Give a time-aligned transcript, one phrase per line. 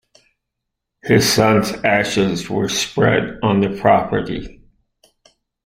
[1.03, 4.63] His son's ashes were spread on the property.